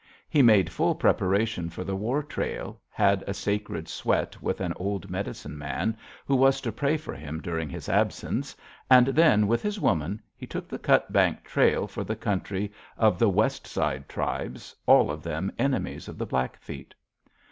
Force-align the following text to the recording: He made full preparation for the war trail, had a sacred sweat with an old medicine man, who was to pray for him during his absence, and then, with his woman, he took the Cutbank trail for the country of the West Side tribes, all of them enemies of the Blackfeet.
He 0.27 0.41
made 0.41 0.71
full 0.71 0.95
preparation 0.95 1.69
for 1.69 1.83
the 1.83 1.95
war 1.95 2.23
trail, 2.23 2.81
had 2.89 3.23
a 3.27 3.35
sacred 3.35 3.87
sweat 3.87 4.41
with 4.41 4.59
an 4.59 4.73
old 4.77 5.11
medicine 5.11 5.55
man, 5.55 5.95
who 6.25 6.35
was 6.35 6.59
to 6.61 6.71
pray 6.71 6.97
for 6.97 7.13
him 7.13 7.39
during 7.39 7.69
his 7.69 7.87
absence, 7.87 8.55
and 8.89 9.05
then, 9.09 9.45
with 9.45 9.61
his 9.61 9.79
woman, 9.79 10.19
he 10.35 10.47
took 10.47 10.67
the 10.67 10.79
Cutbank 10.79 11.43
trail 11.43 11.85
for 11.85 12.03
the 12.03 12.15
country 12.15 12.71
of 12.97 13.19
the 13.19 13.29
West 13.29 13.67
Side 13.67 14.09
tribes, 14.09 14.75
all 14.87 15.11
of 15.11 15.21
them 15.21 15.51
enemies 15.59 16.07
of 16.07 16.17
the 16.17 16.25
Blackfeet. 16.25 16.95